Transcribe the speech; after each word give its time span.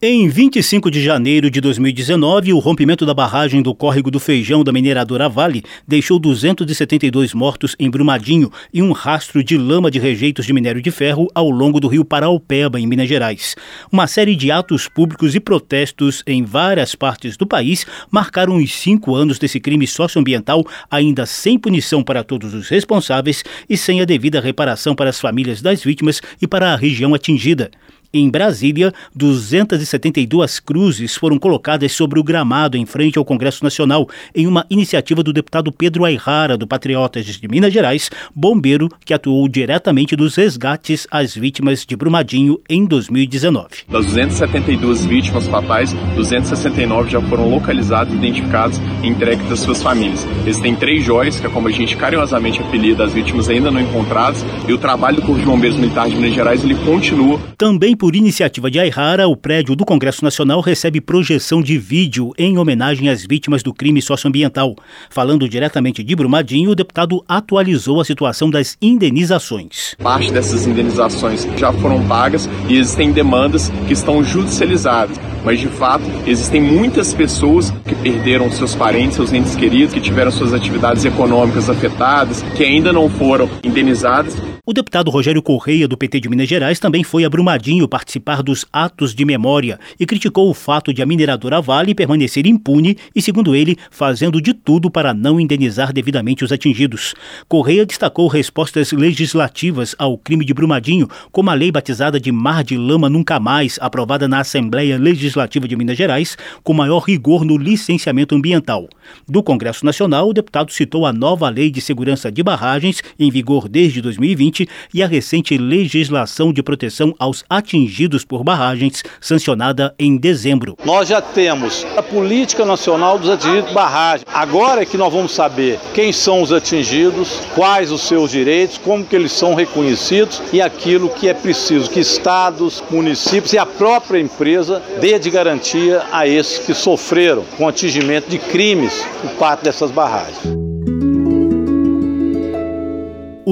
Em 0.00 0.28
25 0.28 0.92
de 0.92 1.02
janeiro 1.02 1.50
de 1.50 1.60
2019, 1.60 2.52
o 2.52 2.60
rompimento 2.60 3.04
da 3.04 3.12
barragem 3.12 3.60
do 3.60 3.74
córrego 3.74 4.12
do 4.12 4.20
Feijão 4.20 4.62
da 4.62 4.70
mineradora 4.70 5.28
Vale 5.28 5.64
deixou 5.88 6.20
272 6.20 7.34
mortos 7.34 7.74
em 7.80 7.90
Brumadinho 7.90 8.48
e 8.72 8.80
um 8.80 8.92
rastro 8.92 9.42
de 9.42 9.58
lama 9.58 9.90
de 9.90 9.98
rejeitos 9.98 10.46
de 10.46 10.52
minério 10.52 10.80
de 10.80 10.92
ferro 10.92 11.26
ao 11.34 11.50
longo 11.50 11.80
do 11.80 11.88
rio 11.88 12.04
Paraupeba, 12.04 12.78
em 12.78 12.86
Minas 12.86 13.08
Gerais. 13.08 13.56
Uma 13.90 14.06
série 14.06 14.36
de 14.36 14.52
atos 14.52 14.86
públicos 14.86 15.34
e 15.34 15.40
protestos 15.40 16.22
em 16.28 16.44
várias 16.44 16.94
partes 16.94 17.36
do 17.36 17.44
país 17.44 17.84
marcaram 18.08 18.58
os 18.58 18.72
cinco 18.72 19.16
anos 19.16 19.36
desse 19.36 19.58
crime 19.58 19.84
socioambiental, 19.88 20.64
ainda 20.88 21.26
sem 21.26 21.58
punição 21.58 22.04
para 22.04 22.22
todos 22.22 22.54
os 22.54 22.68
responsáveis 22.68 23.42
e 23.68 23.76
sem 23.76 24.00
a 24.00 24.04
devida 24.04 24.40
reparação 24.40 24.94
para 24.94 25.10
as 25.10 25.18
famílias 25.18 25.60
das 25.60 25.82
vítimas 25.82 26.22
e 26.40 26.46
para 26.46 26.72
a 26.72 26.76
região 26.76 27.14
atingida. 27.14 27.72
Em 28.12 28.30
Brasília, 28.30 28.90
272 29.14 30.60
cruzes 30.60 31.14
foram 31.14 31.38
colocadas 31.38 31.92
sobre 31.92 32.18
o 32.18 32.24
gramado 32.24 32.74
em 32.74 32.86
frente 32.86 33.18
ao 33.18 33.24
Congresso 33.24 33.62
Nacional, 33.62 34.08
em 34.34 34.46
uma 34.46 34.64
iniciativa 34.70 35.22
do 35.22 35.30
deputado 35.30 35.70
Pedro 35.70 36.06
Ayrara, 36.06 36.56
do 36.56 36.66
Patriotas 36.66 37.26
de 37.26 37.46
Minas 37.46 37.70
Gerais, 37.70 38.10
bombeiro 38.34 38.88
que 39.04 39.12
atuou 39.12 39.46
diretamente 39.46 40.16
nos 40.16 40.36
resgates 40.36 41.06
às 41.10 41.34
vítimas 41.34 41.84
de 41.84 41.94
Brumadinho 41.94 42.58
em 42.66 42.86
2019. 42.86 43.66
Das 43.90 44.06
272 44.06 45.04
vítimas 45.04 45.46
fatais, 45.46 45.92
269 46.16 47.10
já 47.10 47.20
foram 47.20 47.50
localizados, 47.50 48.14
identificados 48.14 48.80
e 49.02 49.06
entregues 49.06 49.52
às 49.52 49.60
suas 49.60 49.82
famílias. 49.82 50.26
Existem 50.46 50.74
três 50.74 51.04
joias, 51.04 51.38
que 51.38 51.46
é 51.46 51.50
como 51.50 51.68
a 51.68 51.70
gente 51.70 51.94
carinhosamente 51.94 52.58
apelida 52.58 53.04
as 53.04 53.12
vítimas 53.12 53.50
ainda 53.50 53.70
não 53.70 53.82
encontradas, 53.82 54.42
e 54.66 54.72
o 54.72 54.78
trabalho 54.78 55.16
do 55.16 55.22
Corpo 55.22 55.40
de 55.40 55.46
Bombeiros 55.46 55.78
Militar 55.78 56.08
de 56.08 56.16
Minas 56.16 56.34
Gerais 56.34 56.64
ele 56.64 56.74
continua. 56.76 57.38
Também 57.58 57.97
por 57.98 58.14
iniciativa 58.14 58.70
de 58.70 58.78
Ayrara, 58.78 59.26
o 59.26 59.36
prédio 59.36 59.74
do 59.74 59.84
Congresso 59.84 60.24
Nacional 60.24 60.60
recebe 60.60 61.00
projeção 61.00 61.60
de 61.60 61.76
vídeo 61.76 62.32
em 62.38 62.56
homenagem 62.56 63.08
às 63.08 63.26
vítimas 63.26 63.60
do 63.60 63.74
crime 63.74 64.00
socioambiental. 64.00 64.76
Falando 65.10 65.48
diretamente 65.48 66.04
de 66.04 66.14
Brumadinho, 66.14 66.70
o 66.70 66.74
deputado 66.76 67.24
atualizou 67.26 68.00
a 68.00 68.04
situação 68.04 68.48
das 68.48 68.78
indenizações. 68.80 69.96
Parte 70.00 70.32
dessas 70.32 70.64
indenizações 70.66 71.46
já 71.56 71.72
foram 71.72 72.06
pagas 72.06 72.48
e 72.68 72.76
existem 72.76 73.10
demandas 73.10 73.68
que 73.88 73.92
estão 73.92 74.22
judicializadas. 74.22 75.18
Mas 75.44 75.58
de 75.58 75.68
fato, 75.68 76.04
existem 76.24 76.60
muitas 76.60 77.12
pessoas 77.12 77.72
que 77.84 77.96
perderam 77.96 78.50
seus 78.50 78.76
parentes, 78.76 79.16
seus 79.16 79.32
entes 79.32 79.56
queridos, 79.56 79.92
que 79.92 80.00
tiveram 80.00 80.30
suas 80.30 80.54
atividades 80.54 81.04
econômicas 81.04 81.68
afetadas, 81.68 82.42
que 82.56 82.62
ainda 82.62 82.92
não 82.92 83.10
foram 83.10 83.50
indenizadas 83.64 84.36
o 84.68 84.72
deputado 84.74 85.10
Rogério 85.10 85.40
Correia, 85.40 85.88
do 85.88 85.96
PT 85.96 86.20
de 86.20 86.28
Minas 86.28 86.46
Gerais, 86.46 86.78
também 86.78 87.02
foi 87.02 87.24
a 87.24 87.30
Brumadinho 87.30 87.88
participar 87.88 88.42
dos 88.42 88.66
atos 88.70 89.14
de 89.14 89.24
memória 89.24 89.80
e 89.98 90.04
criticou 90.04 90.50
o 90.50 90.52
fato 90.52 90.92
de 90.92 91.00
a 91.00 91.06
mineradora 91.06 91.58
Vale 91.58 91.94
permanecer 91.94 92.46
impune 92.46 92.98
e, 93.16 93.22
segundo 93.22 93.56
ele, 93.56 93.78
fazendo 93.90 94.42
de 94.42 94.52
tudo 94.52 94.90
para 94.90 95.14
não 95.14 95.40
indenizar 95.40 95.90
devidamente 95.90 96.44
os 96.44 96.52
atingidos. 96.52 97.14
Correia 97.48 97.86
destacou 97.86 98.28
respostas 98.28 98.92
legislativas 98.92 99.96
ao 99.98 100.18
crime 100.18 100.44
de 100.44 100.52
Brumadinho, 100.52 101.08
como 101.32 101.48
a 101.48 101.54
lei 101.54 101.72
batizada 101.72 102.20
de 102.20 102.30
Mar 102.30 102.62
de 102.62 102.76
Lama 102.76 103.08
Nunca 103.08 103.40
Mais, 103.40 103.78
aprovada 103.80 104.28
na 104.28 104.40
Assembleia 104.40 104.98
Legislativa 104.98 105.66
de 105.66 105.76
Minas 105.76 105.96
Gerais, 105.96 106.36
com 106.62 106.74
maior 106.74 107.04
rigor 107.04 107.42
no 107.42 107.56
licenciamento 107.56 108.34
ambiental. 108.34 108.86
Do 109.26 109.42
Congresso 109.42 109.86
Nacional, 109.86 110.28
o 110.28 110.34
deputado 110.34 110.70
citou 110.70 111.06
a 111.06 111.12
nova 111.12 111.48
Lei 111.48 111.70
de 111.70 111.80
Segurança 111.80 112.30
de 112.30 112.42
Barragens, 112.42 113.02
em 113.18 113.30
vigor 113.30 113.66
desde 113.66 114.02
2020 114.02 114.57
e 114.92 115.02
a 115.02 115.06
recente 115.06 115.58
legislação 115.58 116.52
de 116.52 116.62
proteção 116.62 117.14
aos 117.18 117.44
atingidos 117.48 118.24
por 118.24 118.42
barragens, 118.42 119.02
sancionada 119.20 119.94
em 119.98 120.16
dezembro. 120.16 120.76
Nós 120.84 121.08
já 121.08 121.20
temos 121.20 121.86
a 121.96 122.02
Política 122.02 122.64
Nacional 122.64 123.18
dos 123.18 123.30
Atingidos 123.30 123.68
por 123.68 123.74
Barragem. 123.74 124.26
Agora 124.32 124.82
é 124.82 124.86
que 124.86 124.96
nós 124.96 125.12
vamos 125.12 125.32
saber 125.32 125.78
quem 125.94 126.12
são 126.12 126.42
os 126.42 126.52
atingidos, 126.52 127.40
quais 127.54 127.92
os 127.92 128.02
seus 128.02 128.30
direitos, 128.30 128.78
como 128.78 129.04
que 129.04 129.14
eles 129.14 129.32
são 129.32 129.54
reconhecidos 129.54 130.42
e 130.52 130.60
aquilo 130.60 131.08
que 131.08 131.28
é 131.28 131.34
preciso 131.34 131.90
que 131.90 132.00
estados, 132.00 132.82
municípios 132.90 133.52
e 133.52 133.58
a 133.58 133.66
própria 133.66 134.20
empresa 134.20 134.82
dê 135.00 135.18
de 135.18 135.30
garantia 135.30 136.02
a 136.12 136.26
esses 136.26 136.58
que 136.58 136.74
sofreram 136.74 137.44
com 137.56 137.68
atingimento 137.68 138.28
de 138.28 138.38
crimes 138.38 139.04
por 139.22 139.30
parte 139.32 139.64
dessas 139.64 139.90
barragens. 139.90 140.67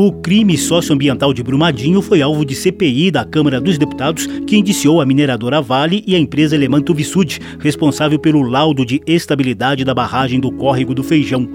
O 0.07 0.13
crime 0.13 0.57
socioambiental 0.57 1.35
de 1.35 1.43
Brumadinho 1.43 2.01
foi 2.01 2.23
alvo 2.23 2.45
de 2.45 2.55
CPI 2.55 3.11
da 3.11 3.25
Câmara 3.25 3.61
dos 3.61 3.77
Deputados, 3.77 4.25
que 4.47 4.57
indiciou 4.57 5.01
a 5.01 5.05
mineradora 5.05 5.61
Vale 5.61 6.05
e 6.07 6.15
a 6.15 6.19
empresa 6.21 6.55
alemã 6.55 6.81
Tuvisud, 6.81 7.41
responsável 7.59 8.17
pelo 8.17 8.41
laudo 8.43 8.87
de 8.87 9.03
estabilidade 9.05 9.85
da 9.85 9.93
barragem 9.93 10.39
do 10.39 10.53
Córrego 10.53 10.95
do 10.95 11.03
Feijão. 11.03 11.49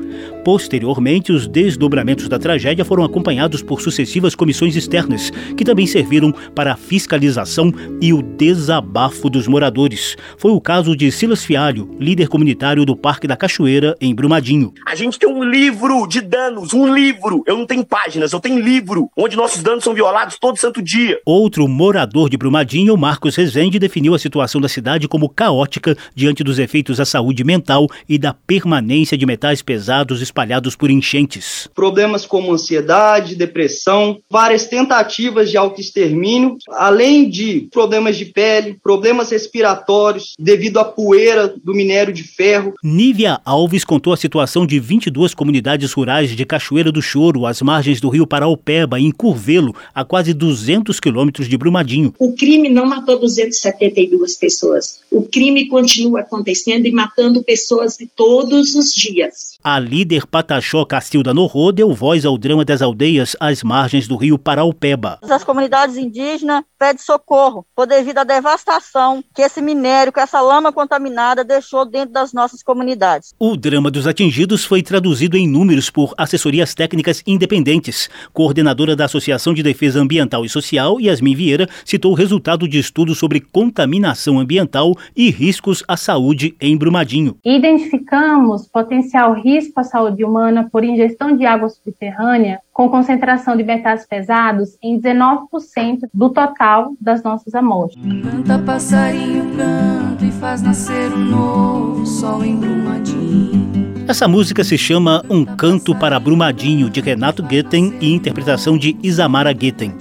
Posteriormente, 0.44 1.31
os 1.31 1.47
desdobramentos 1.47 2.28
da 2.28 2.38
tragédia 2.38 2.84
foram 2.84 3.06
acompanhados 3.06 3.62
por 3.63 3.79
sucessivas 3.79 4.35
comissões 4.35 4.75
externas, 4.75 5.31
que 5.56 5.63
também 5.63 5.88
serviram 5.88 6.33
para 6.53 6.73
a 6.73 6.75
fiscalização 6.75 7.72
e 8.01 8.12
o 8.12 8.22
desabafo 8.22 9.29
dos 9.29 9.47
moradores. 9.47 10.18
Foi 10.35 10.51
o 10.51 10.59
caso 10.59 10.94
de 10.94 11.09
Silas 11.09 11.45
Fialho, 11.45 11.89
líder 11.97 12.28
comunitário 12.28 12.83
do 12.83 12.97
Parque 12.97 13.28
da 13.28 13.38
Cachoeira, 13.38 13.95
em 14.01 14.13
Brumadinho. 14.13 14.73
A 14.85 14.94
gente 14.94 15.18
tem 15.18 15.29
um 15.29 15.41
livro 15.41 16.06
de 16.06 16.19
danos, 16.19 16.73
um 16.73 16.94
livro. 16.94 17.44
Eu 17.47 17.56
não 17.57 17.66
tenho 17.66 17.85
páginas 17.85 18.33
eu 18.33 18.41
tenho 18.41 18.59
livro 18.59 19.09
onde 19.16 19.38
nossos 19.38 19.63
danos 19.63 19.84
são 19.84 19.94
violados 19.94 20.38
todo 20.40 20.59
santo 20.59 20.81
dia. 20.81 21.19
Outro 21.25 21.68
morador 21.68 22.29
de 22.29 22.38
Brumadinho, 22.38 22.97
Marcos 22.97 23.35
Rezende, 23.35 23.79
definiu 23.79 24.13
a 24.13 24.19
situação 24.19 24.59
da 24.59 24.68
cidade 24.68 25.07
como 25.07 25.29
caótica 25.29 25.96
diante 26.16 26.44
dos 26.44 26.59
efeitos 26.59 27.00
à 27.00 27.06
saúde 27.06 27.44
mental 27.44 27.88
e 28.09 28.18
da 28.18 28.34
permanência 28.34 29.18
de 29.18 29.25
metais 29.25 29.62
pesados 29.62 30.22
espalhados 30.22 30.75
por 30.75 30.90
enchentes. 30.90 31.69
Problemas 31.74 32.25
como 32.25 32.51
ansiedade, 32.51 33.35
depressão, 33.35 34.19
várias 34.30 34.66
tentativas 34.66 35.50
de 35.50 35.57
autoextermínio, 35.57 36.57
além 36.72 37.30
de 37.30 37.68
problemas 37.72 38.18
de 38.18 38.25
pele, 38.25 38.78
problemas 38.81 39.31
respiratórios 39.31 40.34
devido 40.40 40.80
à 40.80 40.85
poeira 40.85 41.53
do 41.63 41.74
minério 41.74 42.13
de 42.13 42.24
ferro. 42.24 42.74
Nívia 42.84 43.40
Alves 43.46 43.85
contou 43.85 44.13
a 44.13 44.18
situação 44.18 44.66
de 44.66 44.80
22 44.80 45.34
comunidades 45.34 45.94
rurais 45.94 46.35
de 46.35 46.46
Cachoeira 46.46 46.91
do 46.91 47.01
Choro, 47.01 47.46
às 47.46 47.62
margens 47.62 48.01
do 48.01 48.09
rio 48.09 48.21
rio 48.22 48.28
Paraupeba, 48.28 49.00
em 49.00 49.12
Curvelo, 49.12 49.76
a 49.94 50.06
quase 50.06 50.34
200 50.34 51.00
quilômetros 51.00 51.50
de 51.50 51.58
Brumadinho. 51.58 52.14
O 52.20 52.34
crime 52.34 52.70
não 52.70 52.86
matou 52.86 53.20
272 53.20 54.36
pessoas. 54.36 55.02
O 55.12 55.24
crime 55.24 55.68
continua 55.68 56.22
acontecendo 56.22 56.86
e 56.86 56.92
matando 56.92 57.44
pessoas 57.44 57.98
todos 58.16 58.76
os 58.76 58.92
dias. 58.92 59.58
A 59.64 59.78
líder 59.78 60.26
Pataxó 60.26 60.84
Castilda 60.84 61.36
Norro 61.36 61.72
deu 61.72 61.94
voz 61.94 62.26
ao 62.26 62.36
drama 62.36 62.66
das 62.66 62.82
aldeias 62.82 63.36
às 63.40 63.62
margens 63.62 64.08
do 64.08 64.16
rio 64.16 64.40
Paraupeba. 64.40 65.20
As 65.22 65.44
comunidades 65.44 65.98
indígenas 65.98 66.64
pedem 66.80 66.98
socorro 66.98 67.64
por 67.76 67.86
devido 67.86 68.18
à 68.18 68.24
devastação 68.24 69.24
que 69.36 69.44
esse 69.44 69.62
minério, 69.62 70.12
que 70.12 70.20
essa 70.20 70.42
lama 70.42 70.74
contaminada 70.74 71.44
deixou 71.44 71.86
dentro 71.86 72.12
das 72.12 72.34
nossas 72.34 72.64
comunidades. 72.64 73.36
O 73.38 73.56
drama 73.56 73.92
dos 73.92 74.08
atingidos 74.08 74.66
foi 74.66 74.82
traduzido 74.82 75.38
em 75.38 75.48
números 75.48 75.92
por 75.92 76.16
assessorias 76.18 76.74
técnicas 76.74 77.22
independentes 77.28 78.10
coordenadora 78.34 78.96
da 78.96 79.06
Associação 79.06 79.54
de 79.54 79.62
Defesa 79.62 80.00
Ambiental 80.00 80.44
e 80.44 80.50
Social, 80.50 81.00
Yasmin 81.00 81.36
Vieira, 81.36 81.70
citou 81.86 82.14
o 82.14 82.16
resultado 82.16 82.68
de 82.68 82.80
estudo 82.80 83.14
sobre 83.14 83.40
contaminação 83.40 84.40
ambiental 84.40 84.96
e 85.16 85.30
riscos 85.30 85.84
à 85.88 85.96
saúde 85.96 86.56
em 86.60 86.76
Brumadinho. 86.76 87.38
Identificamos 87.46 88.68
potencial 88.68 89.34
risco 89.34 89.50
à 89.75 89.84
saúde 89.84 90.23
humana 90.23 90.67
por 90.72 90.84
ingestão 90.84 91.35
de 91.35 91.45
água 91.45 91.69
subterrânea 91.69 92.59
com 92.73 92.89
concentração 92.89 93.56
de 93.56 93.63
metais 93.63 94.06
pesados 94.06 94.78
em 94.81 95.00
19% 95.00 96.07
do 96.13 96.29
total 96.29 96.94
das 97.00 97.22
nossas 97.23 97.53
amostras. 97.53 98.03
Canta 98.23 98.59
passarinho, 98.59 99.45
canta 99.56 100.25
e 100.25 100.31
faz 100.31 100.62
nascer 100.62 101.13
um 101.13 101.25
novo 101.25 102.06
sol 102.06 102.44
em 102.44 102.56
Brumadinho. 102.56 103.71
Essa 104.07 104.27
música 104.27 104.63
se 104.63 104.77
chama 104.77 105.24
Um 105.30 105.45
Canto 105.45 105.95
para 105.95 106.19
Brumadinho, 106.19 106.89
de 106.89 107.00
Renato 107.00 107.44
Guetem 107.44 107.94
e 108.01 108.13
interpretação 108.13 108.77
de 108.77 108.97
Isamara 109.01 109.54
Guetem. 109.54 109.94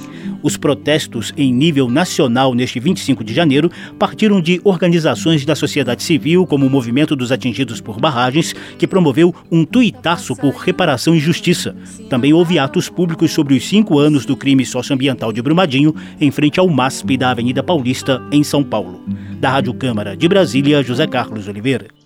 Os 0.43 0.57
protestos 0.57 1.33
em 1.37 1.53
nível 1.53 1.89
nacional 1.89 2.55
neste 2.55 2.81
25 2.81 3.23
de 3.23 3.35
janeiro 3.35 3.71
partiram 3.99 4.41
de 4.41 4.61
organizações 4.65 5.45
da 5.45 5.55
sociedade 5.55 6.03
civil, 6.03 6.47
como 6.47 6.67
o 6.67 6.71
Movimento 6.71 7.15
dos 7.15 7.31
Atingidos 7.31 7.81
por 7.81 8.01
Barragens, 8.01 8.55
que 8.79 8.87
promoveu 8.87 9.35
um 9.51 9.65
tuitaço 9.65 10.35
por 10.37 10.55
reparação 10.55 11.15
e 11.15 11.21
justiça. 11.21 11.75
Também 12.09 12.33
houve 12.33 12.59
atos 12.59 12.89
públicos 12.89 13.33
sobre 13.33 13.55
os 13.55 13.69
cinco 13.69 13.99
anos 13.99 14.25
do 14.25 14.37
crime 14.37 14.65
socioambiental 14.65 15.33
de 15.33 15.43
Brumadinho, 15.43 15.95
em 16.21 16.31
frente 16.31 16.59
ao 16.59 16.69
MASP 16.69 17.17
da 17.17 17.31
Avenida 17.31 17.63
Paulista, 17.63 18.23
em 18.33 18.43
São 18.43 18.63
Paulo. 18.63 19.01
Da 19.39 19.51
Rádio 19.51 19.75
Câmara 19.75 20.17
de 20.17 20.29
Brasília, 20.29 20.83
José 20.83 21.07
Carlos 21.07 21.49
Oliveira. 21.49 22.00